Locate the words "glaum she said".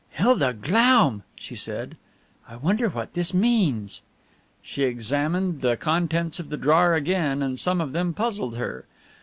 0.53-1.95